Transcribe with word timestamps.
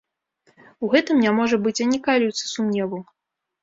У 0.85 0.89
гэтым 0.95 1.21
не 1.27 1.35
можа 1.41 1.61
быць 1.69 1.77
ані 1.87 2.03
каліўца 2.11 2.53
сумневу. 2.57 3.09